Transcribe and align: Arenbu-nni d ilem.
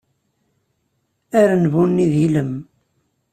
Arenbu-nni 1.39 2.05
d 2.11 2.13
ilem. 2.25 2.53